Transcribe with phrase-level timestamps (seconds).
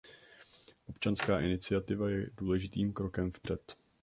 [0.87, 3.75] Občanská iniciativa je důležitým krokem vpřed.